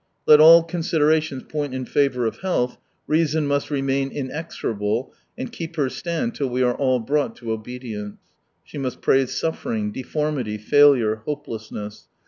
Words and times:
Let 0.25 0.39
all 0.41 0.63
con 0.63 0.79
siderations 0.81 1.47
point 1.47 1.75
in 1.75 1.85
favour 1.85 2.25
of 2.25 2.39
health, 2.39 2.79
Reason 3.05 3.45
must 3.45 3.69
remain 3.69 4.09
inexorable 4.09 5.13
and 5.37 5.51
keep 5.51 5.75
her 5.75 5.89
stand 5.91 6.33
till 6.33 6.49
we 6.49 6.63
are 6.63 6.73
all 6.73 6.97
brought 6.99 7.35
to 7.35 7.51
obedience. 7.51 8.17
She 8.63 8.79
must 8.79 9.01
praise 9.03 9.37
suffering, 9.37 9.91
deformity, 9.91 10.57
failure, 10.57 11.17
hopelessness. 11.25 12.07